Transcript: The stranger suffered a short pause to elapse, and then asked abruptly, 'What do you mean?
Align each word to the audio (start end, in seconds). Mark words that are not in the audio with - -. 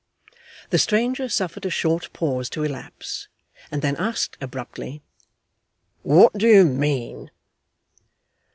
The 0.71 0.79
stranger 0.79 1.29
suffered 1.29 1.63
a 1.63 1.69
short 1.69 2.11
pause 2.11 2.49
to 2.49 2.63
elapse, 2.63 3.27
and 3.69 3.83
then 3.83 3.95
asked 3.97 4.35
abruptly, 4.41 5.03
'What 6.01 6.33
do 6.33 6.47
you 6.47 6.65
mean? 6.65 7.29